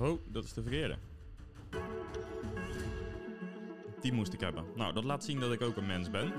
[0.00, 0.96] Oh, dat is de verkeerde.
[4.00, 4.64] Die moest ik hebben.
[4.76, 6.32] Nou, dat laat zien dat ik ook een mens ben.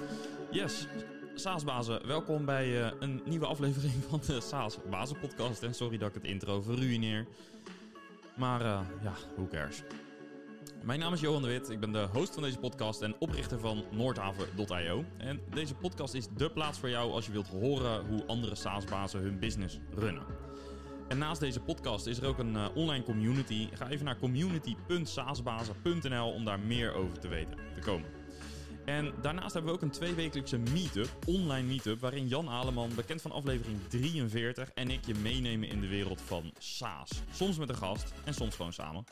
[0.51, 0.87] Yes,
[1.35, 5.63] SaaS-bazen, welkom bij uh, een nieuwe aflevering van de SaaS-bazen-podcast.
[5.63, 7.27] En sorry dat ik het intro verruineer.
[8.37, 9.83] Maar uh, ja, who cares.
[10.83, 13.59] Mijn naam is Johan de Wit, ik ben de host van deze podcast en oprichter
[13.59, 15.03] van Noordhaven.io.
[15.17, 19.19] En deze podcast is dé plaats voor jou als je wilt horen hoe andere SaaS-bazen
[19.19, 20.23] hun business runnen.
[21.07, 23.69] En naast deze podcast is er ook een uh, online community.
[23.73, 28.09] Ga even naar community.saasbazen.nl om daar meer over te weten te komen.
[28.85, 33.31] En daarnaast hebben we ook een tweewekelijkse meetup, online meetup, waarin Jan Aleman, bekend van
[33.31, 37.09] aflevering 43, en ik je meenemen in de wereld van SaaS.
[37.31, 39.03] Soms met een gast en soms gewoon samen.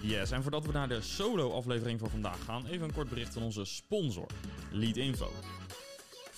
[0.00, 3.42] Yes, en voordat we naar de solo-aflevering van vandaag gaan, even een kort bericht van
[3.42, 4.26] onze sponsor,
[4.70, 5.30] Leadinfo.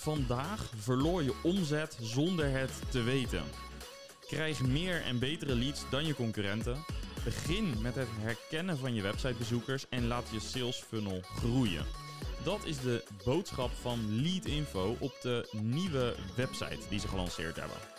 [0.04, 3.42] Vandaag verloor je omzet zonder het te weten.
[4.26, 6.84] Krijg meer en betere leads dan je concurrenten.
[7.24, 11.84] Begin met het herkennen van je websitebezoekers en laat je sales funnel groeien.
[12.42, 17.93] Dat is de boodschap van Leadinfo op de nieuwe website die ze gelanceerd hebben.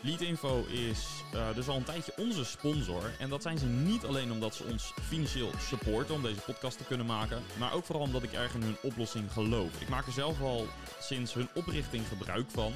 [0.00, 3.10] Leadinfo is uh, dus al een tijdje onze sponsor.
[3.18, 6.84] En dat zijn ze niet alleen omdat ze ons financieel supporten om deze podcast te
[6.84, 7.42] kunnen maken.
[7.58, 9.80] Maar ook vooral omdat ik erg in hun oplossing geloof.
[9.80, 10.66] Ik maak er zelf al
[11.00, 12.72] sinds hun oprichting gebruik van.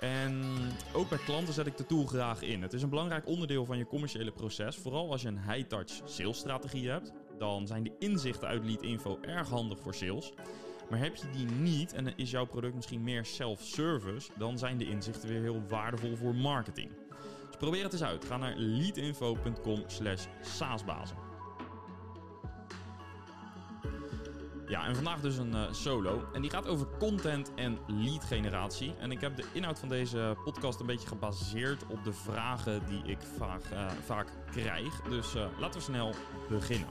[0.00, 0.42] En
[0.92, 2.62] ook bij klanten zet ik de tool graag in.
[2.62, 4.76] Het is een belangrijk onderdeel van je commerciële proces.
[4.76, 7.12] Vooral als je een high-touch salesstrategie hebt.
[7.38, 10.32] Dan zijn de inzichten uit Leadinfo erg handig voor sales.
[10.90, 14.88] Maar heb je die niet en is jouw product misschien meer self-service, dan zijn de
[14.88, 16.90] inzichten weer heel waardevol voor marketing.
[17.46, 18.24] Dus probeer het eens uit.
[18.24, 21.16] Ga naar leadinfo.com slash saasbazen.
[24.66, 26.28] Ja, en vandaag dus een uh, solo.
[26.32, 28.94] En die gaat over content en lead generatie.
[28.98, 33.02] En ik heb de inhoud van deze podcast een beetje gebaseerd op de vragen die
[33.04, 35.00] ik vaak, uh, vaak krijg.
[35.00, 36.14] Dus uh, laten we snel
[36.48, 36.88] beginnen.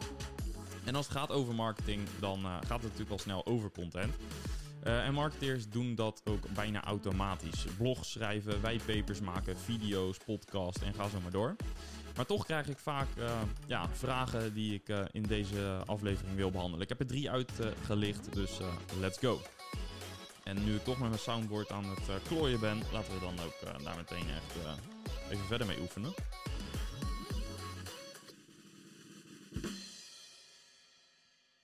[0.85, 4.15] En als het gaat over marketing, dan uh, gaat het natuurlijk al snel over content.
[4.83, 7.65] Uh, en marketeers doen dat ook bijna automatisch.
[7.77, 11.55] Blogs schrijven, whitepapers maken, video's, podcasts en ga zo maar door.
[12.15, 16.81] Maar toch krijg ik vaak uh, ja, vragen die ik in deze aflevering wil behandelen.
[16.81, 18.51] Ik heb er drie uitgelicht, dus
[18.99, 19.41] let's go.
[20.43, 23.83] En nu ik toch met mijn soundboard aan het klooien ben, laten we dan ook
[23.83, 24.79] daar meteen echt
[25.29, 26.13] even verder mee oefenen.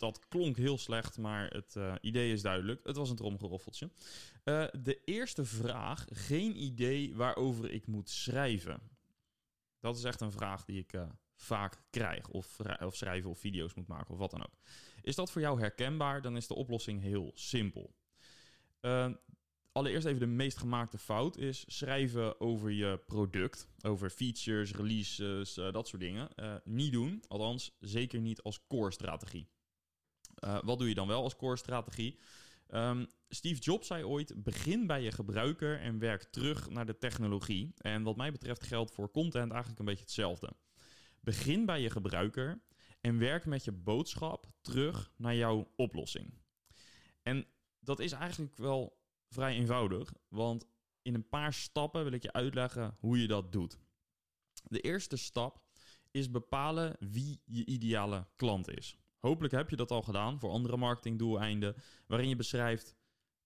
[0.06, 2.82] Dat klonk heel slecht, maar het uh, idee is duidelijk.
[2.84, 3.90] Het was een tromgeroffeltje.
[4.44, 8.80] Uh, de eerste vraag: geen idee waarover ik moet schrijven.
[9.80, 12.30] Dat is echt een vraag die ik uh, vaak krijg.
[12.30, 14.58] Of, of schrijven of video's moet maken of wat dan ook.
[15.02, 16.22] Is dat voor jou herkenbaar?
[16.22, 17.94] Dan is de oplossing heel simpel.
[19.72, 23.68] allereerst even de meest gemaakte fout is schrijven over je product.
[23.82, 26.30] Over features, releases, dat soort dingen.
[26.64, 27.24] niet doen.
[27.28, 29.48] Althans, zeker niet als core strategie.
[30.46, 32.20] Uh, wat doe je dan wel als core strategie?
[32.70, 37.74] Um, Steve Jobs zei ooit: begin bij je gebruiker en werk terug naar de technologie.
[37.78, 40.56] En wat mij betreft geldt voor content eigenlijk een beetje hetzelfde.
[41.20, 42.62] Begin bij je gebruiker
[43.02, 46.34] en werk met je boodschap terug naar jouw oplossing.
[47.22, 47.46] En
[47.80, 50.68] dat is eigenlijk wel vrij eenvoudig, want
[51.02, 53.80] in een paar stappen wil ik je uitleggen hoe je dat doet.
[54.64, 55.64] De eerste stap
[56.12, 58.98] is bepalen wie je ideale klant is.
[59.26, 61.76] Hopelijk heb je dat al gedaan voor andere marketingdoeleinden,
[62.08, 62.96] waarin je beschrijft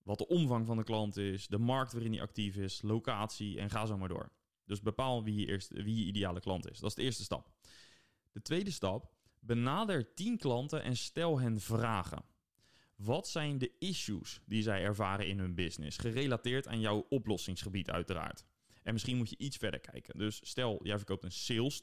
[0.04, 3.70] wat de omvang van de klant is, de markt waarin die actief is, locatie en
[3.70, 4.32] ga zo maar door.
[4.66, 6.80] Dus bepaal wie je, eerst, wie je ideale klant is.
[6.80, 7.52] Dat is de eerste stap.
[8.32, 12.24] De tweede stap, benader 10 klanten en stel hen vragen.
[12.96, 18.46] Wat zijn de issues die zij ervaren in hun business, gerelateerd aan jouw oplossingsgebied uiteraard.
[18.84, 20.18] En misschien moet je iets verder kijken.
[20.18, 21.80] Dus stel, jij verkoopt een sales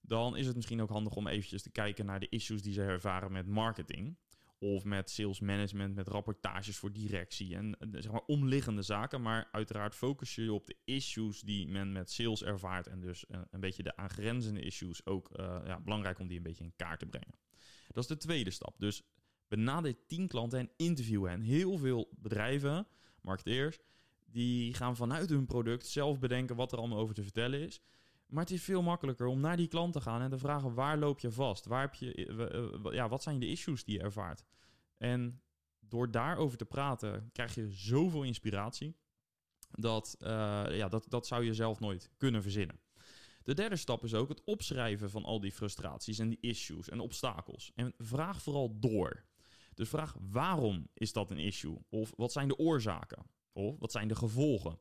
[0.00, 2.82] dan is het misschien ook handig om eventjes te kijken naar de issues die ze
[2.82, 4.18] ervaren met marketing.
[4.58, 9.22] Of met sales management, met rapportages voor directie en zeg maar omliggende zaken.
[9.22, 12.86] Maar uiteraard focus je op de issues die men met sales ervaart.
[12.86, 16.42] En dus uh, een beetje de aangrenzende issues ook uh, ja, belangrijk om die een
[16.42, 17.38] beetje in kaart te brengen.
[17.88, 18.74] Dat is de tweede stap.
[18.78, 19.02] Dus
[19.48, 21.40] benader 10 klanten en interview hen.
[21.40, 22.86] Heel veel bedrijven,
[23.20, 23.78] marketeers,
[24.26, 27.80] die gaan vanuit hun product zelf bedenken wat er allemaal over te vertellen is.
[28.30, 30.98] Maar het is veel makkelijker om naar die klant te gaan en te vragen waar
[30.98, 31.64] loop je vast?
[31.64, 34.44] Waar heb je, eh, ja, wat zijn de issues die je ervaart?
[34.96, 35.42] En
[35.80, 38.96] door daarover te praten krijg je zoveel inspiratie.
[39.70, 40.28] Dat, uh,
[40.70, 42.80] ja, dat, dat zou je zelf nooit kunnen verzinnen.
[43.42, 47.00] De derde stap is ook het opschrijven van al die frustraties en die issues en
[47.00, 47.72] obstakels.
[47.74, 49.24] En vraag vooral door.
[49.74, 51.78] Dus vraag waarom is dat een issue?
[51.88, 53.26] Of wat zijn de oorzaken?
[53.52, 54.78] Of wat zijn de gevolgen?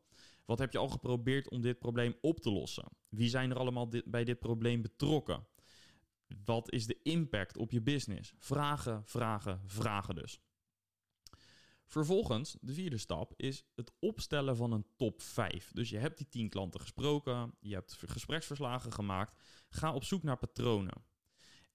[0.49, 2.87] Wat heb je al geprobeerd om dit probleem op te lossen?
[3.09, 5.47] Wie zijn er allemaal bij dit probleem betrokken?
[6.45, 8.33] Wat is de impact op je business?
[8.37, 10.41] Vragen, vragen, vragen dus.
[11.85, 15.71] Vervolgens, de vierde stap, is het opstellen van een top 5.
[15.73, 19.35] Dus je hebt die 10 klanten gesproken, je hebt gespreksverslagen gemaakt.
[19.69, 21.03] Ga op zoek naar patronen.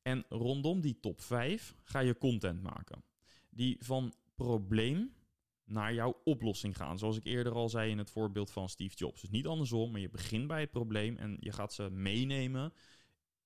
[0.03, 3.05] En rondom die top 5 ga je content maken.
[3.50, 5.15] Die van probleem
[5.64, 6.99] naar jouw oplossing gaan.
[6.99, 9.20] Zoals ik eerder al zei in het voorbeeld van Steve Jobs.
[9.20, 12.72] Dus niet andersom, maar je begint bij het probleem en je gaat ze meenemen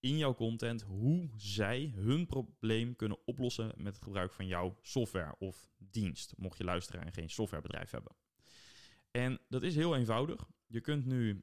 [0.00, 5.34] in jouw content hoe zij hun probleem kunnen oplossen met het gebruik van jouw software
[5.38, 6.34] of dienst.
[6.36, 8.12] Mocht je luisteren en geen softwarebedrijf hebben.
[9.10, 10.48] En dat is heel eenvoudig.
[10.66, 11.42] Je kunt nu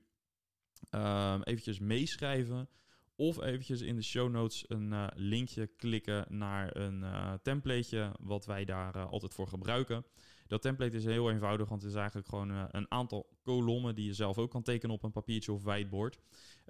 [0.91, 2.69] uh, eventjes meeschrijven
[3.15, 8.45] of eventjes in de show notes een uh, linkje klikken naar een uh, templateje wat
[8.45, 10.05] wij daar uh, altijd voor gebruiken.
[10.47, 14.13] Dat template is heel eenvoudig, want het is eigenlijk gewoon een aantal kolommen die je
[14.13, 16.19] zelf ook kan tekenen op een papiertje of whiteboard.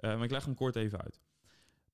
[0.00, 1.20] maar ik leg hem kort even uit.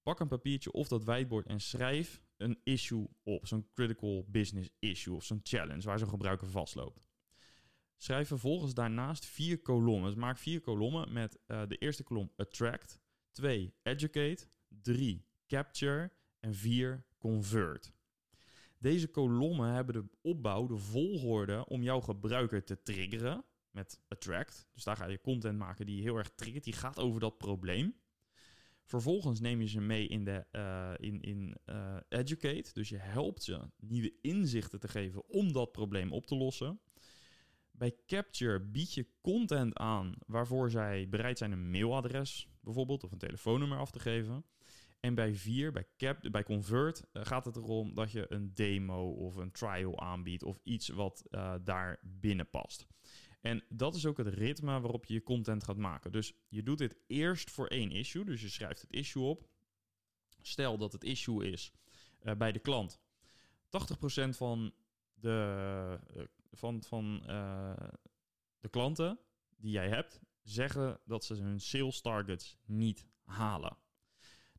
[0.03, 3.47] Pak een papiertje of dat whiteboard en schrijf een issue op.
[3.47, 7.07] Zo'n critical business issue of zo'n challenge waar zo'n gebruiker vastloopt.
[7.97, 10.11] Schrijf vervolgens daarnaast vier kolommen.
[10.11, 12.99] Dus maak vier kolommen met uh, de eerste kolom attract,
[13.31, 17.93] 2 educate, 3 capture en 4 convert.
[18.83, 24.69] Deze kolommen hebben de opbouw, de volgorde om jouw gebruiker te triggeren met attract.
[24.73, 26.65] Dus daar ga je content maken die heel erg triggert.
[26.65, 27.95] Die gaat over dat probleem.
[28.85, 32.71] Vervolgens neem je ze mee in, de, uh, in, in uh, educate.
[32.73, 36.81] Dus je helpt ze nieuwe inzichten te geven om dat probleem op te lossen.
[37.71, 43.19] Bij Capture bied je content aan waarvoor zij bereid zijn een mailadres bijvoorbeeld of een
[43.19, 44.45] telefoonnummer af te geven.
[45.05, 49.11] En bij 4, bij, Cap, bij Convert, uh, gaat het erom dat je een demo
[49.11, 51.27] of een trial aanbiedt of iets wat
[51.63, 52.87] daar binnen past.
[53.41, 56.13] En dat is ook het ritme waarop je je content gaat maken.
[56.13, 58.25] Dus je doet dit eerst voor één issue.
[58.25, 59.49] Dus je schrijft het issue op.
[60.41, 61.73] Stel dat het issue is
[62.23, 63.01] uh, bij de klant.
[63.67, 64.75] 80% van
[65.15, 65.99] de,
[66.53, 67.23] van, van,
[68.61, 69.19] de klanten
[69.57, 73.77] die jij hebt, zeggen dat ze hun sales targets niet halen.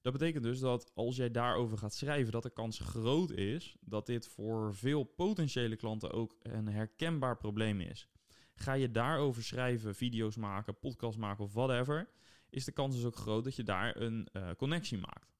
[0.03, 4.05] Dat betekent dus dat als jij daarover gaat schrijven, dat de kans groot is dat
[4.05, 8.07] dit voor veel potentiële klanten ook een herkenbaar probleem is.
[8.55, 12.09] Ga je daarover schrijven, video's maken, podcast maken of whatever,
[12.49, 15.33] is de kans dus ook groot dat je daar een uh, connectie maakt.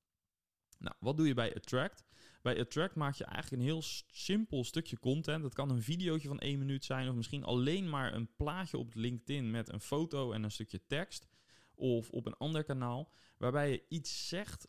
[0.80, 2.04] Nou, wat doe je bij Attract?
[2.42, 5.44] Bij Attract maak je eigenlijk een heel simpel stukje content.
[5.44, 8.94] Dat kan een videootje van één minuut zijn, of misschien alleen maar een plaatje op
[8.94, 11.28] LinkedIn met een foto en een stukje tekst.
[11.76, 14.68] Of op een ander kanaal, waarbij je iets zegt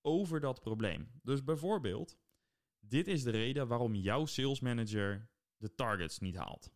[0.00, 1.10] over dat probleem.
[1.22, 2.18] Dus bijvoorbeeld,
[2.80, 6.72] dit is de reden waarom jouw sales manager de targets niet haalt.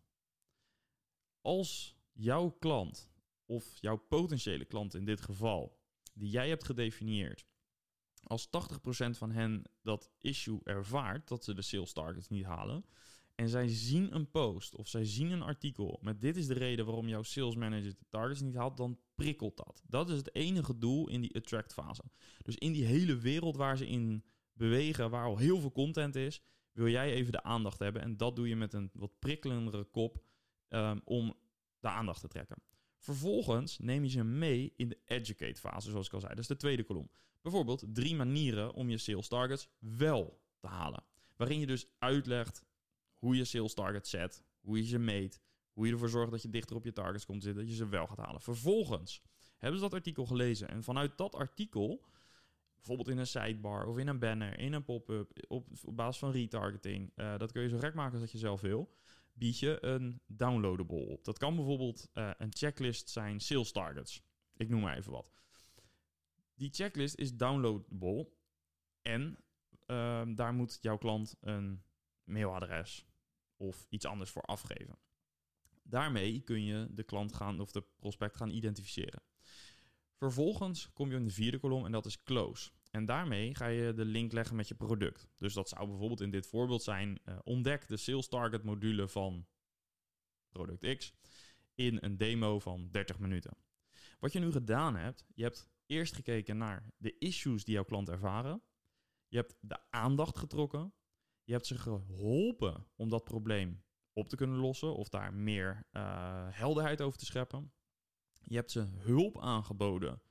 [1.41, 3.11] Als jouw klant,
[3.45, 5.81] of jouw potentiële klant in dit geval,
[6.13, 7.45] die jij hebt gedefinieerd,
[8.23, 8.49] als 80%
[9.09, 12.85] van hen dat issue ervaart, dat ze de sales targets niet halen,
[13.35, 16.85] en zij zien een post of zij zien een artikel met dit is de reden
[16.85, 19.83] waarom jouw sales manager de targets niet haalt, dan prikkelt dat.
[19.87, 22.03] Dat is het enige doel in die attract fase.
[22.41, 26.41] Dus in die hele wereld waar ze in bewegen, waar al heel veel content is,
[26.71, 28.01] wil jij even de aandacht hebben.
[28.01, 30.23] En dat doe je met een wat prikkelendere kop
[30.69, 31.35] um, om
[31.79, 32.57] de aandacht te trekken.
[32.97, 36.31] Vervolgens neem je ze mee in de educate fase, zoals ik al zei.
[36.31, 37.09] Dat is de tweede kolom.
[37.41, 41.03] Bijvoorbeeld drie manieren om je sales targets wel te halen.
[41.35, 42.63] Waarin je dus uitlegt
[43.23, 45.41] hoe je sales targets zet, hoe je ze meet,
[45.73, 47.87] hoe je ervoor zorgt dat je dichter op je targets komt zitten, dat je ze
[47.87, 48.41] wel gaat halen.
[48.41, 49.21] Vervolgens
[49.57, 52.05] hebben ze dat artikel gelezen en vanuit dat artikel,
[52.75, 56.31] bijvoorbeeld in een sidebar of in een banner, in een pop-up, op, op basis van
[56.31, 58.95] retargeting, uh, dat kun je zo gek maken als dat je zelf wil
[59.33, 61.23] bied je een downloadable op.
[61.25, 64.23] Dat kan bijvoorbeeld uh, een checklist zijn sales targets.
[64.55, 65.31] Ik noem maar even wat.
[66.55, 68.29] Die checklist is downloadable
[69.01, 69.37] en
[69.87, 71.83] uh, daar moet jouw klant een
[72.23, 73.05] mailadres
[73.63, 74.97] of iets anders voor afgeven.
[75.83, 79.23] Daarmee kun je de klant gaan of de prospect gaan identificeren.
[80.15, 82.71] Vervolgens kom je in de vierde kolom en dat is close.
[82.91, 85.27] En daarmee ga je de link leggen met je product.
[85.37, 89.47] Dus dat zou bijvoorbeeld in dit voorbeeld zijn: uh, ontdek de sales target module van
[90.49, 91.13] product X
[91.75, 93.57] in een demo van 30 minuten.
[94.19, 98.09] Wat je nu gedaan hebt, je hebt eerst gekeken naar de issues die jouw klant
[98.09, 98.61] ervaren.
[99.27, 100.93] Je hebt de aandacht getrokken.
[101.43, 103.83] Je hebt ze geholpen om dat probleem
[104.13, 107.71] op te kunnen lossen of daar meer uh, helderheid over te scheppen.
[108.41, 110.21] Je hebt ze hulp aangeboden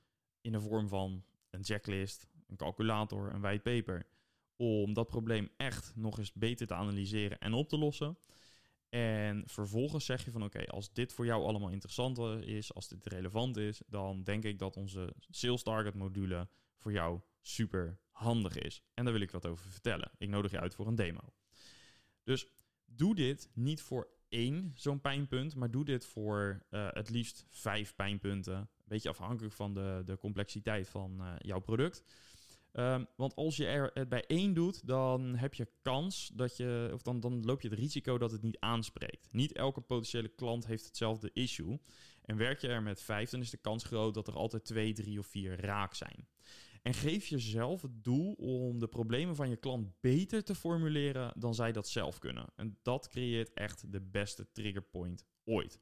[0.41, 4.07] in de vorm van een checklist, een calculator, een whitepaper,
[4.55, 8.17] om dat probleem echt nog eens beter te analyseren en op te lossen.
[8.89, 13.05] En vervolgens zeg je van oké, als dit voor jou allemaal interessant is, als dit
[13.05, 18.83] relevant is, dan denk ik dat onze Sales Target module voor jou super handig is.
[18.93, 20.11] En daar wil ik wat over vertellen.
[20.17, 21.33] Ik nodig je uit voor een demo.
[22.23, 22.47] Dus
[22.85, 27.95] doe dit niet voor één zo'n pijnpunt, maar doe dit voor uh, het liefst vijf
[27.95, 28.55] pijnpunten.
[28.55, 32.03] Een beetje afhankelijk van de, de complexiteit van uh, jouw product.
[32.75, 36.89] Um, want als je er het bij één doet, dan heb je kans dat je,
[36.93, 39.27] of dan, dan loop je het risico dat het niet aanspreekt.
[39.31, 41.79] Niet elke potentiële klant heeft hetzelfde issue.
[42.25, 44.93] En werk je er met vijf, dan is de kans groot dat er altijd twee,
[44.93, 46.27] drie of vier raak zijn.
[46.83, 51.55] En geef jezelf het doel om de problemen van je klant beter te formuleren dan
[51.55, 52.45] zij dat zelf kunnen.
[52.55, 55.79] En dat creëert echt de beste triggerpoint ooit.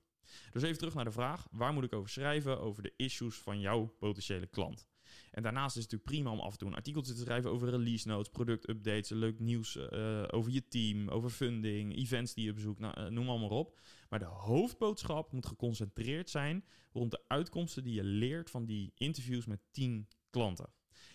[0.52, 2.60] Dus even terug naar de vraag: waar moet ik over schrijven?
[2.60, 4.90] Over de issues van jouw potentiële klant.
[5.32, 7.70] En daarnaast is het natuurlijk prima om af en toe een artikeltje te schrijven over
[7.70, 12.80] release notes, productupdates, leuk nieuws uh, over je team, over funding, events die je bezoekt,
[12.80, 13.80] nou, uh, noem allemaal op.
[14.10, 19.46] Maar de hoofdboodschap moet geconcentreerd zijn rond de uitkomsten die je leert van die interviews
[19.46, 20.70] met 10 klanten.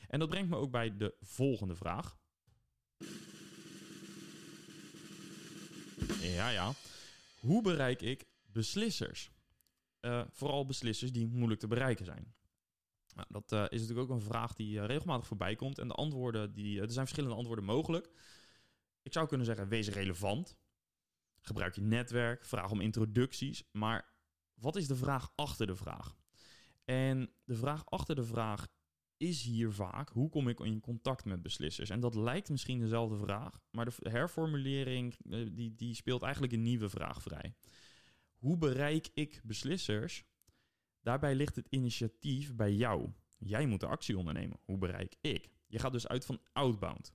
[0.09, 2.17] En dat brengt me ook bij de volgende vraag.
[6.21, 6.73] Ja, ja.
[7.41, 9.31] Hoe bereik ik beslissers?
[10.01, 12.35] Uh, vooral beslissers die moeilijk te bereiken zijn.
[13.15, 15.79] Nou, dat uh, is natuurlijk ook een vraag die uh, regelmatig voorbij komt.
[15.79, 18.11] En de antwoorden, die, er zijn verschillende antwoorden mogelijk.
[19.03, 20.57] Ik zou kunnen zeggen, wees relevant.
[21.41, 23.63] Gebruik je netwerk, vraag om introducties.
[23.73, 24.15] Maar
[24.55, 26.17] wat is de vraag achter de vraag?
[26.85, 28.67] En de vraag achter de vraag
[29.17, 31.91] is hier vaak: hoe kom ik in contact met beslissers?
[31.91, 36.63] En dat lijkt misschien dezelfde vraag, maar de herformulering eh, die, die speelt eigenlijk een
[36.63, 37.55] nieuwe vraag vrij.
[38.37, 40.25] Hoe bereik ik beslissers?
[41.01, 43.13] Daarbij ligt het initiatief bij jou.
[43.39, 44.59] Jij moet de actie ondernemen.
[44.65, 45.51] Hoe bereik ik?
[45.67, 47.15] Je gaat dus uit van outbound.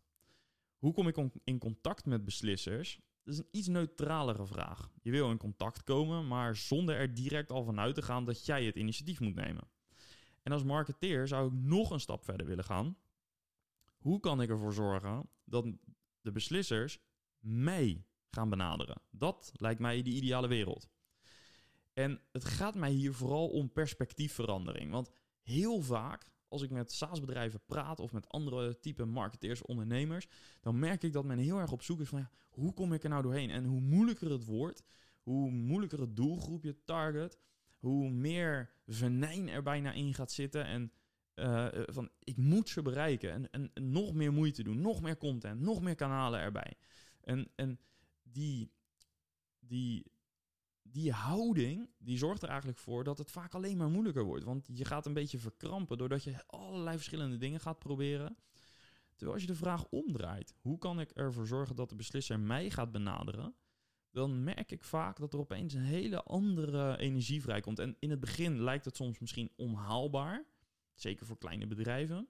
[0.78, 3.00] Hoe kom ik in contact met beslissers?
[3.24, 4.92] Dat is een iets neutralere vraag.
[5.02, 8.66] Je wil in contact komen, maar zonder er direct al vanuit te gaan dat jij
[8.66, 9.68] het initiatief moet nemen.
[10.44, 12.98] En als marketeer zou ik nog een stap verder willen gaan.
[13.98, 15.66] Hoe kan ik ervoor zorgen dat
[16.22, 17.00] de beslissers
[17.40, 19.02] mij gaan benaderen?
[19.10, 20.90] Dat lijkt mij de ideale wereld.
[21.94, 24.92] En het gaat mij hier vooral om perspectiefverandering.
[24.92, 30.28] Want heel vaak, als ik met SaaS-bedrijven praat of met andere type marketeers, ondernemers,
[30.62, 33.10] dan merk ik dat men heel erg op zoek is van hoe kom ik er
[33.10, 33.50] nou doorheen?
[33.50, 34.84] En hoe moeilijker het wordt,
[35.22, 37.38] hoe moeilijker het doelgroep je target,
[37.82, 40.66] hoe meer venijn er bijna in gaat zitten.
[40.66, 40.92] En
[41.36, 43.32] uh, van ik moet ze bereiken.
[43.32, 46.74] En, en, en, nog meer moeite doen, nog meer content, nog meer kanalen erbij.
[47.22, 47.80] En, en
[48.24, 48.72] die,
[49.60, 50.12] die,
[50.82, 54.44] die houding, die zorgt er eigenlijk voor dat het vaak alleen maar moeilijker wordt.
[54.44, 58.38] Want je gaat een beetje verkrampen doordat je allerlei verschillende dingen gaat proberen.
[59.16, 62.70] Terwijl als je de vraag omdraait, hoe kan ik ervoor zorgen dat de beslisser mij
[62.70, 63.56] gaat benaderen?
[64.12, 67.80] Dan merk ik vaak dat er opeens een hele andere energie vrijkomt.
[67.80, 70.46] En in het begin lijkt het soms misschien onhaalbaar,
[70.94, 72.28] zeker voor kleine bedrijven.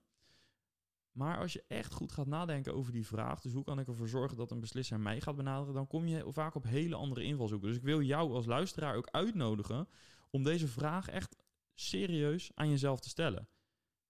[1.11, 4.07] Maar als je echt goed gaat nadenken over die vraag, dus hoe kan ik ervoor
[4.07, 7.67] zorgen dat een beslisser mij gaat benaderen, dan kom je vaak op hele andere invalshoeken.
[7.67, 9.87] Dus ik wil jou als luisteraar ook uitnodigen
[10.29, 11.35] om deze vraag echt
[11.73, 13.47] serieus aan jezelf te stellen.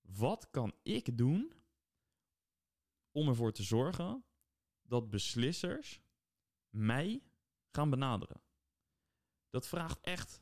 [0.02, 1.54] Wat kan ik doen
[3.12, 4.24] om ervoor te zorgen
[4.82, 6.02] dat beslissers
[6.70, 7.22] mij
[7.72, 8.42] gaan benaderen.
[9.50, 10.42] Dat vraagt echt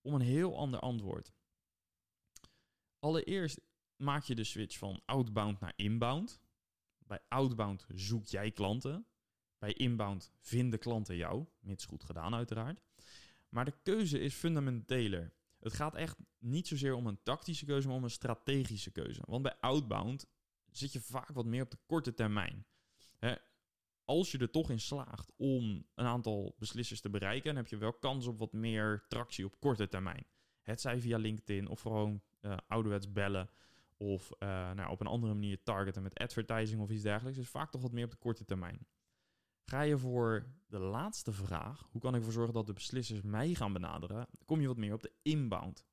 [0.00, 1.32] om een heel ander antwoord.
[2.98, 3.60] Allereerst
[3.96, 6.40] maak je de switch van outbound naar inbound.
[6.98, 9.06] Bij outbound zoek jij klanten.
[9.58, 12.80] Bij inbound vinden klanten jou, mits goed gedaan uiteraard.
[13.48, 15.32] Maar de keuze is fundamenteler.
[15.58, 19.22] Het gaat echt niet zozeer om een tactische keuze, maar om een strategische keuze.
[19.24, 20.26] Want bij outbound
[20.70, 22.66] zit je vaak wat meer op de korte termijn
[24.10, 27.76] als je er toch in slaagt om een aantal beslissers te bereiken, dan heb je
[27.76, 30.26] wel kans op wat meer tractie op korte termijn.
[30.62, 33.50] Het zij via LinkedIn of gewoon uh, ouderwets bellen
[33.96, 37.38] of uh, nou, op een andere manier targeten met advertising of iets dergelijks.
[37.38, 38.86] Dus vaak toch wat meer op de korte termijn.
[39.64, 43.54] Ga je voor de laatste vraag, hoe kan ik ervoor zorgen dat de beslissers mij
[43.54, 45.86] gaan benaderen, kom je wat meer op de inbound.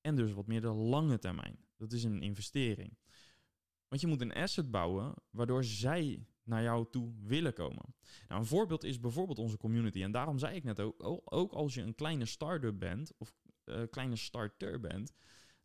[0.00, 1.58] En dus wat meer de lange termijn.
[1.76, 2.98] Dat is een investering.
[3.88, 7.94] Want je moet een asset bouwen waardoor zij naar jou toe willen komen.
[8.28, 10.02] Nou, een voorbeeld is bijvoorbeeld onze community.
[10.02, 13.82] En daarom zei ik net ook, ook als je een kleine start-up bent of uh,
[13.90, 15.12] kleine starter bent,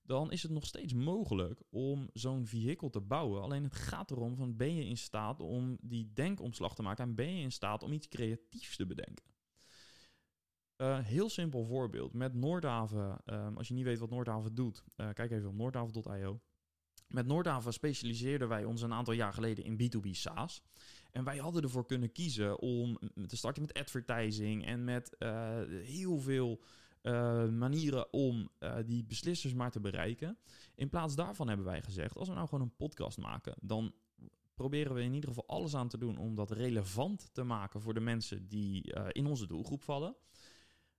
[0.01, 3.41] dan is het nog steeds mogelijk om zo'n vehikel te bouwen.
[3.41, 7.15] Alleen het gaat erom van ben je in staat om die denkomslag te maken en
[7.15, 9.25] ben je in staat om iets creatiefs te bedenken.
[10.77, 12.13] Uh, heel simpel voorbeeld.
[12.13, 16.41] Met Noordhaven, um, als je niet weet wat Noordhaven doet, uh, kijk even op noordhaven.io.
[17.07, 20.61] Met Noordhaven specialiseerden wij ons een aantal jaar geleden in B2B SaaS.
[21.11, 25.29] En wij hadden ervoor kunnen kiezen om te starten met advertising en met uh,
[25.69, 26.61] heel veel
[27.01, 30.37] uh, manieren om uh, die beslissers maar te bereiken.
[30.75, 33.93] In plaats daarvan hebben wij gezegd, als we nou gewoon een podcast maken, dan
[34.53, 37.93] proberen we in ieder geval alles aan te doen om dat relevant te maken voor
[37.93, 40.15] de mensen die in onze doelgroep vallen.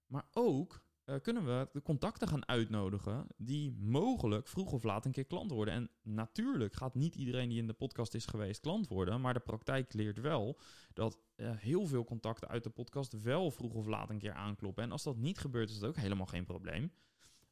[0.07, 5.13] Maar ook uh, kunnen we de contacten gaan uitnodigen die mogelijk vroeg of laat een
[5.13, 5.75] keer klant worden.
[5.75, 9.41] En natuurlijk gaat niet iedereen die in de podcast is geweest klant worden, maar de
[9.41, 10.59] praktijk leert wel
[10.93, 14.85] dat uh, heel veel contacten uit de podcast wel vroeg of laat een keer aankloppen.
[14.85, 16.93] En als dat niet gebeurt, is dat ook helemaal geen probleem.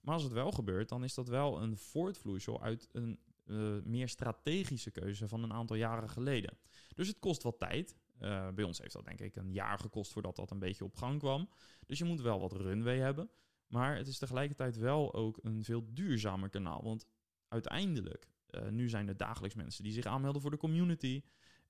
[0.01, 4.09] Maar als het wel gebeurt, dan is dat wel een voortvloeisel uit een uh, meer
[4.09, 6.59] strategische keuze van een aantal jaren geleden.
[6.95, 7.97] Dus het kost wat tijd.
[8.55, 11.19] Bij ons heeft dat denk ik een jaar gekost voordat dat een beetje op gang
[11.19, 11.49] kwam.
[11.87, 13.31] Dus je moet wel wat runway hebben.
[13.67, 16.83] Maar het is tegelijkertijd wel ook een veel duurzamer kanaal.
[16.83, 17.07] Want
[17.49, 21.23] uiteindelijk, uh, nu zijn er dagelijks mensen die zich aanmelden voor de community.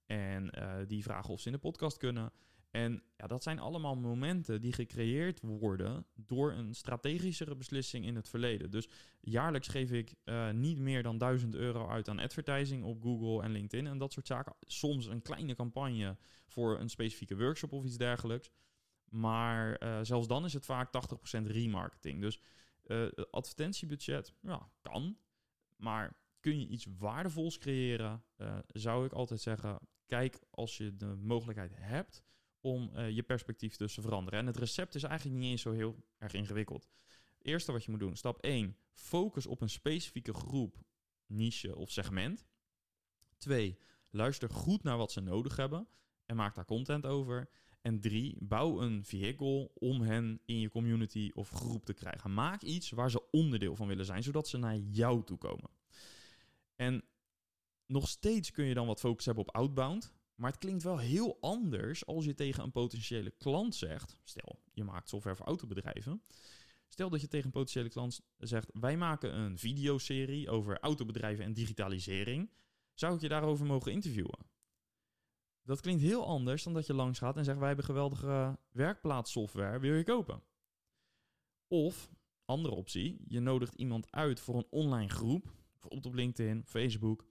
[0.06, 0.50] En
[0.86, 2.32] die vragen of ze in de podcast kunnen.
[2.74, 8.28] En ja, dat zijn allemaal momenten die gecreëerd worden door een strategischere beslissing in het
[8.28, 8.70] verleden.
[8.70, 8.88] Dus
[9.20, 13.50] jaarlijks geef ik uh, niet meer dan 1000 euro uit aan advertising op Google en
[13.50, 14.54] LinkedIn en dat soort zaken.
[14.60, 18.50] Soms een kleine campagne voor een specifieke workshop of iets dergelijks.
[19.08, 20.90] Maar uh, zelfs dan is het vaak
[21.38, 22.20] 80% remarketing.
[22.20, 22.40] Dus
[22.84, 25.18] uh, advertentiebudget, ja, kan.
[25.76, 28.24] Maar kun je iets waardevols creëren,
[28.66, 32.24] zou ik altijd zeggen, kijk als je de mogelijkheid hebt
[32.60, 34.40] om je perspectief dus te veranderen.
[34.40, 36.88] En het recept is eigenlijk niet eens zo heel erg ingewikkeld.
[37.38, 40.76] Eerste wat je moet doen, stap 1, focus op een specifieke groep,
[41.26, 42.46] niche of segment.
[43.38, 43.78] 2,
[44.10, 45.88] luister goed naar wat ze nodig hebben
[46.26, 47.48] en maak daar content over.
[47.84, 52.34] En drie, bouw een vehicle om hen in je community of groep te krijgen.
[52.34, 55.70] Maak iets waar ze onderdeel van willen zijn, zodat ze naar jou toe komen.
[56.76, 57.04] En
[57.86, 60.12] nog steeds kun je dan wat focus hebben op outbound.
[60.34, 64.18] Maar het klinkt wel heel anders als je tegen een potentiële klant zegt.
[64.24, 66.22] Stel, je maakt software voor autobedrijven.
[66.88, 71.52] Stel dat je tegen een potentiële klant zegt: Wij maken een videoserie over autobedrijven en
[71.52, 72.50] digitalisering.
[72.94, 74.53] Zou ik je daarover mogen interviewen?
[75.64, 79.78] Dat klinkt heel anders dan dat je langs gaat en zegt: Wij hebben geweldige werkplaatssoftware,
[79.78, 80.42] wil je kopen?
[81.68, 82.10] Of,
[82.44, 87.24] andere optie, je nodigt iemand uit voor een online groep, bijvoorbeeld op LinkedIn, Facebook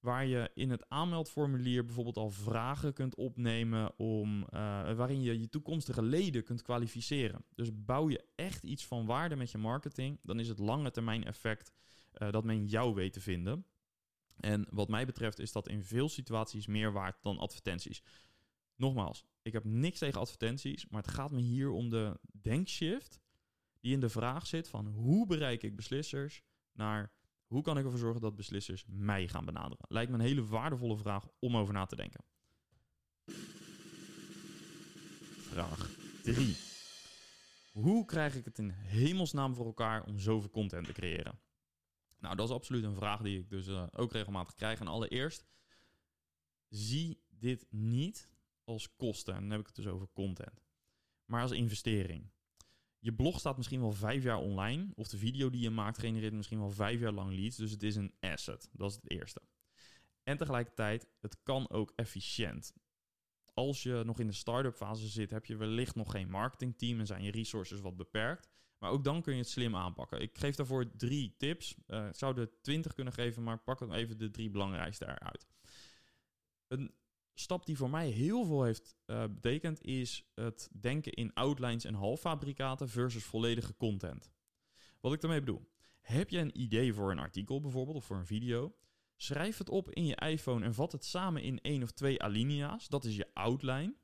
[0.00, 4.46] waar je in het aanmeldformulier bijvoorbeeld al vragen kunt opnemen om, uh,
[4.92, 7.44] waarin je je toekomstige leden kunt kwalificeren.
[7.54, 11.24] Dus bouw je echt iets van waarde met je marketing, dan is het lange termijn
[11.24, 11.72] effect
[12.14, 13.64] uh, dat men jou weet te vinden.
[14.40, 18.02] En wat mij betreft is dat in veel situaties meer waard dan advertenties.
[18.76, 23.20] Nogmaals, ik heb niks tegen advertenties, maar het gaat me hier om de denkshift
[23.80, 27.12] die in de vraag zit van hoe bereik ik beslissers naar
[27.46, 29.86] hoe kan ik ervoor zorgen dat beslissers mij gaan benaderen?
[29.88, 32.24] Lijkt me een hele waardevolle vraag om over na te denken.
[35.36, 35.90] Vraag
[36.22, 36.56] 3.
[37.72, 41.38] Hoe krijg ik het in hemelsnaam voor elkaar om zoveel content te creëren?
[42.20, 44.80] Nou, dat is absoluut een vraag die ik dus uh, ook regelmatig krijg.
[44.80, 45.46] En allereerst,
[46.68, 48.30] zie dit niet
[48.64, 49.34] als kosten.
[49.34, 50.64] En dan heb ik het dus over content.
[51.24, 52.30] Maar als investering.
[52.98, 54.90] Je blog staat misschien wel vijf jaar online.
[54.94, 57.56] Of de video die je maakt genereert misschien wel vijf jaar lang leads.
[57.56, 58.68] Dus het is een asset.
[58.72, 59.42] Dat is het eerste.
[60.22, 62.74] En tegelijkertijd, het kan ook efficiënt.
[63.54, 67.06] Als je nog in de start-up fase zit, heb je wellicht nog geen marketingteam en
[67.06, 68.48] zijn je resources wat beperkt.
[68.80, 70.20] Maar ook dan kun je het slim aanpakken.
[70.20, 71.76] Ik geef daarvoor drie tips.
[71.86, 75.46] Uh, ik zou er twintig kunnen geven, maar pak dan even de drie belangrijkste eruit.
[76.68, 76.94] Een
[77.34, 81.94] stap die voor mij heel veel heeft uh, betekend, is het denken in outlines en
[81.94, 84.30] halffabrikaten versus volledige content.
[85.00, 85.68] Wat ik daarmee bedoel.
[86.00, 88.74] Heb je een idee voor een artikel bijvoorbeeld of voor een video?
[89.16, 92.88] Schrijf het op in je iPhone en vat het samen in één of twee alinea's.
[92.88, 93.94] Dat is je outline.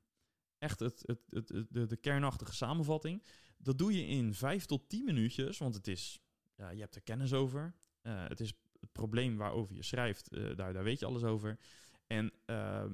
[0.58, 3.22] Echt het, het, het, de, de kernachtige samenvatting.
[3.56, 6.20] Dat doe je in vijf tot tien minuutjes, want het is,
[6.56, 7.74] ja, je hebt er kennis over.
[8.02, 11.58] Uh, het is het probleem waarover je schrijft, uh, daar, daar weet je alles over.
[12.06, 12.84] En uh,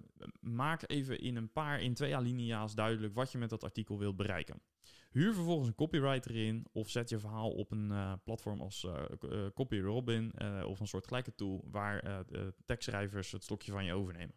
[0.41, 4.17] maak even in een paar, in twee alinea's duidelijk wat je met dat artikel wilt
[4.17, 4.61] bereiken.
[5.11, 10.33] Huur vervolgens een copywriter in of zet je verhaal op een platform als uh, CopyRobin
[10.65, 12.25] of een soort gelijke tool waar
[12.65, 14.35] tekstschrijvers het stokje van je overnemen.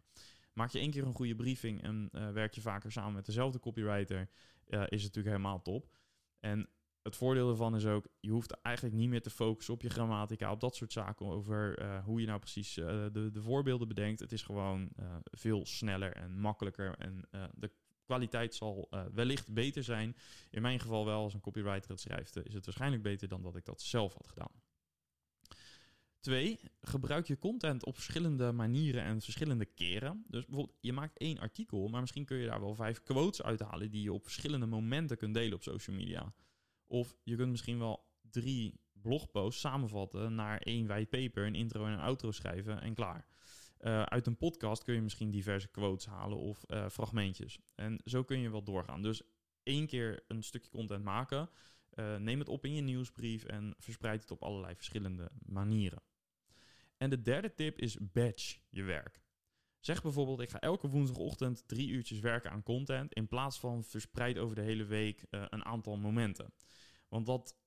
[0.53, 4.29] Maak je één keer een goede briefing en werk je vaker samen met dezelfde copywriter,
[4.67, 5.88] is het natuurlijk helemaal top.
[6.45, 6.69] En
[7.01, 10.51] het voordeel ervan is ook, je hoeft eigenlijk niet meer te focussen op je grammatica,
[10.51, 14.19] op dat soort zaken, over uh, hoe je nou precies uh, de, de voorbeelden bedenkt.
[14.19, 17.71] Het is gewoon uh, veel sneller en makkelijker en de
[18.05, 20.15] kwaliteit zal wellicht beter zijn.
[20.49, 23.55] In mijn geval wel, als een copywriter het schrijft, is het waarschijnlijk beter dan dat
[23.55, 24.62] ik dat zelf had gedaan.
[26.25, 30.23] Twee, gebruik je content op verschillende manieren en verschillende keren.
[30.27, 33.91] Dus bijvoorbeeld, je maakt één artikel, maar misschien kun je daar wel vijf quotes uithalen
[33.91, 36.33] die je op verschillende momenten kunt delen op social media.
[36.88, 41.91] Of je kunt misschien wel drie blogposts samenvatten naar één white paper, een intro en
[41.91, 43.25] een outro schrijven en klaar.
[43.79, 47.59] Uh, uit een podcast kun je misschien diverse quotes halen of uh, fragmentjes.
[47.75, 49.01] En zo kun je wel doorgaan.
[49.01, 49.21] Dus
[49.63, 51.49] één keer een stukje content maken,
[51.93, 56.01] uh, neem het op in je nieuwsbrief en verspreid het op allerlei verschillende manieren.
[56.97, 59.21] En de derde tip is batch je werk.
[59.79, 64.38] Zeg bijvoorbeeld, ik ga elke woensdagochtend drie uurtjes werken aan content in plaats van verspreid
[64.38, 66.53] over de hele week een aantal momenten.
[67.08, 67.58] Want dat,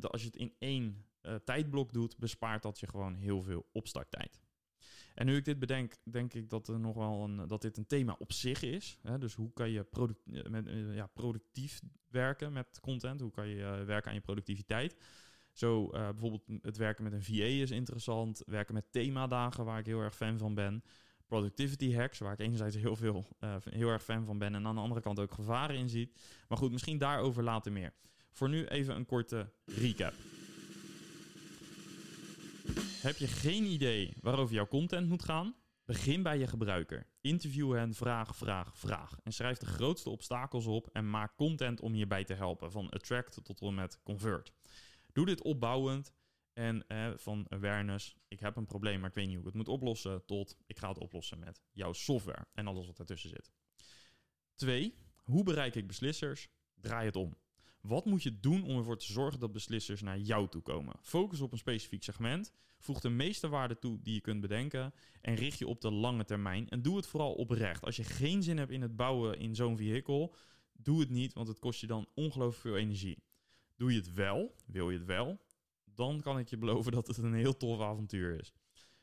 [0.00, 1.06] als je het in één
[1.44, 4.44] tijdblok doet, bespaart dat je gewoon heel veel opstarttijd.
[5.14, 7.86] En nu ik dit bedenk, denk ik dat, er nog wel een, dat dit een
[7.86, 8.98] thema op zich is.
[9.02, 9.18] Hè?
[9.18, 13.20] Dus hoe kan je eh, eh, ja, productief werken met content?
[13.20, 14.96] Hoe kan je werken aan je productiviteit?
[15.54, 18.42] Zo uh, bijvoorbeeld het werken met een VA is interessant.
[18.46, 20.84] Werken met themadagen, waar ik heel erg fan van ben.
[21.26, 24.54] Productivity hacks, waar ik enerzijds heel, veel, uh, heel erg fan van ben...
[24.54, 26.20] en aan de andere kant ook gevaren in ziet.
[26.48, 27.92] Maar goed, misschien daarover later meer.
[28.30, 30.12] Voor nu even een korte recap.
[33.02, 35.54] Heb je geen idee waarover jouw content moet gaan?
[35.84, 37.06] Begin bij je gebruiker.
[37.20, 39.18] Interview hen, vraag, vraag, vraag.
[39.22, 42.70] En schrijf de grootste obstakels op en maak content om hierbij te helpen.
[42.70, 44.52] Van attract tot en met convert.
[45.14, 46.12] Doe dit opbouwend
[46.52, 46.84] en
[47.16, 48.16] van awareness.
[48.28, 50.24] Ik heb een probleem, maar ik weet niet hoe ik het moet oplossen.
[50.26, 53.52] Tot ik ga het oplossen met jouw software en alles wat ertussen zit.
[54.54, 56.48] Twee, hoe bereik ik beslissers?
[56.74, 57.36] Draai het om.
[57.80, 60.94] Wat moet je doen om ervoor te zorgen dat beslissers naar jou toe komen?
[61.00, 62.52] Focus op een specifiek segment.
[62.78, 64.94] Voeg de meeste waarde toe die je kunt bedenken.
[65.20, 66.68] En richt je op de lange termijn.
[66.68, 67.84] En doe het vooral oprecht.
[67.84, 70.32] Als je geen zin hebt in het bouwen in zo'n vehicle,
[70.72, 73.22] doe het niet, want het kost je dan ongelooflijk veel energie.
[73.76, 75.44] Doe je het wel, wil je het wel,
[75.84, 78.52] dan kan ik je beloven dat het een heel tof avontuur is.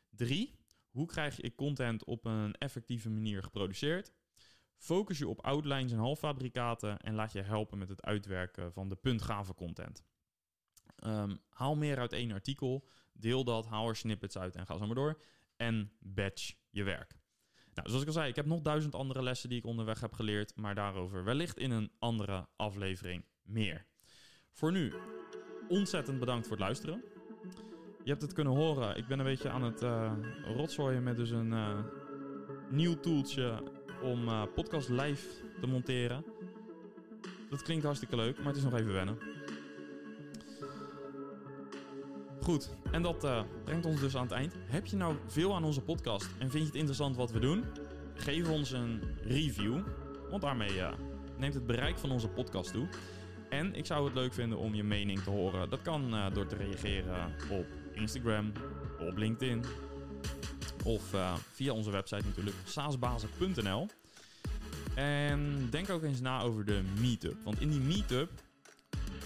[0.10, 0.60] 3.
[0.90, 4.12] Hoe krijg je content op een effectieve manier geproduceerd?
[4.76, 8.96] Focus je op outlines en halffabrikaten en laat je helpen met het uitwerken van de
[8.96, 10.04] puntgave content.
[11.04, 14.86] Um, haal meer uit één artikel, deel dat, haal er snippets uit en ga zo
[14.86, 15.22] maar door.
[15.56, 17.20] En batch je werk.
[17.74, 20.14] Nou, zoals ik al zei, ik heb nog duizend andere lessen die ik onderweg heb
[20.14, 23.86] geleerd, maar daarover wellicht in een andere aflevering meer.
[24.54, 24.94] Voor nu,
[25.68, 27.04] ontzettend bedankt voor het luisteren.
[28.04, 30.12] Je hebt het kunnen horen, ik ben een beetje aan het uh,
[30.56, 31.80] rotzooien met dus een uh,
[32.70, 33.64] nieuw toeltje
[34.02, 35.28] om uh, podcast live
[35.60, 36.26] te monteren.
[37.50, 39.18] Dat klinkt hartstikke leuk, maar het is nog even wennen.
[42.42, 44.56] Goed, en dat brengt ons dus aan het eind.
[44.66, 47.64] Heb je nou veel aan onze podcast en vind je het interessant wat we doen?
[48.14, 49.80] Geef ons een review,
[50.30, 50.82] want daarmee
[51.38, 52.88] neemt het bereik van onze podcast toe.
[53.52, 55.70] En ik zou het leuk vinden om je mening te horen.
[55.70, 58.52] Dat kan uh, door te reageren op Instagram,
[59.00, 59.64] op LinkedIn
[60.86, 61.16] of
[61.52, 63.88] via onze website natuurlijk, saasbazen.nl.
[64.96, 67.44] En denk ook eens na over de meetup.
[67.44, 68.30] Want in die meetup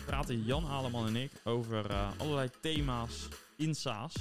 [0.05, 4.13] praten Jan Aleman en ik over uh, allerlei thema's in SaaS.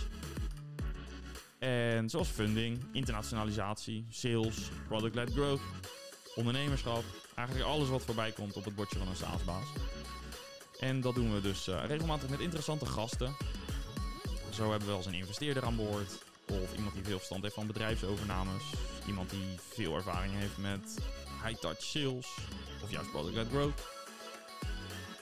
[1.58, 5.60] En zoals funding, internationalisatie, sales, product-led growth,
[6.34, 7.04] ondernemerschap.
[7.34, 9.66] Eigenlijk alles wat voorbij komt op het bordje van een SaaS-baas.
[10.78, 13.36] En dat doen we dus uh, regelmatig met interessante gasten.
[14.50, 16.22] Zo hebben we wel eens een investeerder aan boord.
[16.48, 18.62] Of iemand die veel verstand heeft van bedrijfsovernames.
[19.06, 20.98] Iemand die veel ervaring heeft met
[21.44, 22.26] high-touch sales.
[22.82, 23.82] Of juist product-led growth.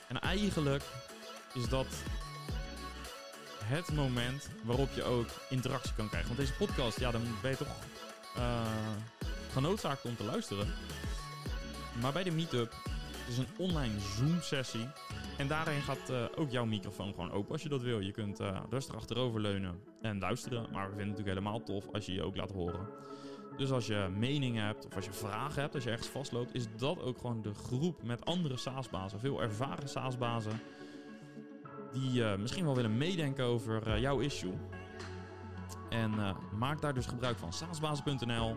[0.09, 0.83] En eigenlijk
[1.55, 1.87] is dat
[3.65, 6.29] het moment waarop je ook interactie kan krijgen.
[6.29, 7.77] Want deze podcast, ja, dan ben je toch
[8.37, 8.63] uh,
[9.53, 10.75] genoodzaakt om te luisteren.
[12.03, 12.75] Maar bij de meetup
[13.29, 14.89] is een online Zoom-sessie.
[15.39, 18.01] En daarin gaat uh, ook jouw microfoon gewoon open als je dat wil.
[18.01, 20.67] Je kunt uh, rustig achteroverleunen en luisteren.
[20.73, 22.89] Maar we vinden het natuurlijk helemaal tof als je je ook laat horen.
[23.57, 26.67] Dus als je meningen hebt of als je vragen hebt, als je ergens vastloopt, is
[26.77, 29.21] dat ook gewoon de groep met andere SaaS-bazen.
[29.21, 30.61] Veel ervaren SaaS-bazen
[31.93, 34.55] die uh, misschien wel willen meedenken over jouw issue.
[35.91, 37.53] En maak daar dus gebruik van.
[37.53, 38.57] saasbazen.nl.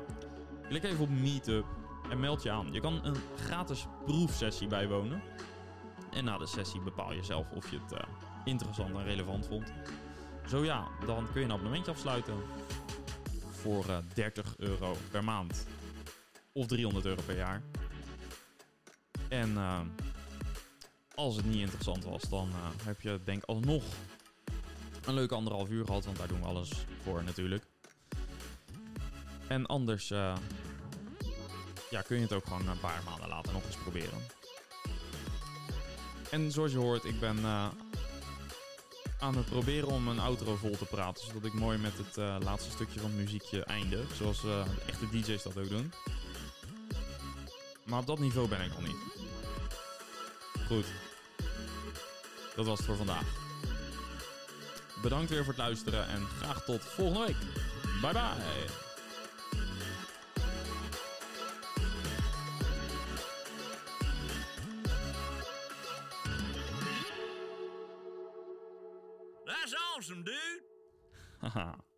[0.67, 1.65] Klik even op Meetup
[2.10, 2.74] en meld je aan.
[2.74, 5.22] Je kan een gratis proefsessie bijwonen.
[6.12, 8.06] En na de sessie bepaal je zelf of je het
[8.46, 9.74] interessant en relevant vond.
[10.48, 12.36] Zo ja, dan kun je een abonnementje afsluiten
[13.50, 15.68] voor uh, 30 euro per maand.
[16.52, 17.62] Of 300 euro per jaar.
[19.28, 19.80] En uh,
[21.15, 22.50] als het niet interessant was, dan
[22.84, 23.84] heb je denk alsnog
[25.06, 26.06] een leuke anderhalf uur gehad.
[26.06, 26.72] Want daar doen we alles
[27.04, 27.63] voor natuurlijk.
[29.48, 30.13] En anders
[31.95, 34.27] ja, kun je het ook gewoon een paar maanden later nog eens proberen.
[36.31, 37.45] En zoals je hoort, ik ben
[39.19, 41.25] aan het proberen om een outro vol te praten.
[41.25, 44.15] Zodat ik mooi met het eh, laatste stukje van het muziekje eindig.
[44.15, 45.93] Zoals eh, de echte DJ's dat ook doen.
[47.86, 48.97] Maar op dat niveau ben ik nog niet.
[50.67, 50.86] Goed.
[52.55, 53.25] Dat was het voor vandaag.
[55.01, 57.38] Bedankt weer voor het luisteren en graag tot volgende week.
[58.01, 58.85] Bye bye.
[71.49, 71.94] はは。